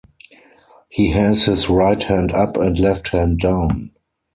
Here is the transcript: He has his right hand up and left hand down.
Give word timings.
He 0.89 1.11
has 1.11 1.43
his 1.43 1.69
right 1.69 2.01
hand 2.01 2.31
up 2.31 2.57
and 2.57 2.79
left 2.79 3.09
hand 3.09 3.37
down. 3.37 3.91